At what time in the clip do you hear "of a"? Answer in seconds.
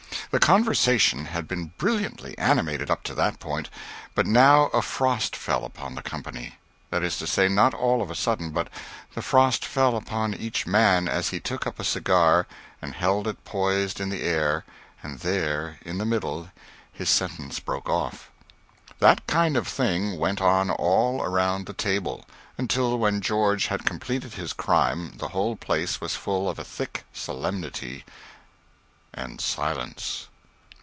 8.01-8.15, 26.49-26.63